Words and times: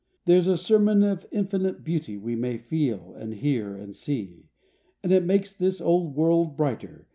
There's 0.25 0.47
a 0.47 0.57
sermon 0.57 1.03
of 1.03 1.27
infinite 1.31 1.83
beauty 1.83 2.17
We 2.17 2.35
may 2.35 2.57
feel, 2.57 3.13
and 3.19 3.35
hear, 3.35 3.75
and 3.75 3.93
see, 3.93 4.49
And 5.03 5.11
it 5.11 5.23
makes 5.23 5.53
this 5.53 5.79
old 5.79 6.15
world 6.15 6.57
brighter. 6.57 7.07